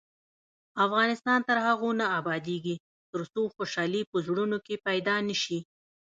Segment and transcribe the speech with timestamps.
[0.85, 2.75] افغانستان تر هغو نه ابادیږي،
[3.11, 5.59] ترڅو خوشحالي په زړونو کې پیدا نشي.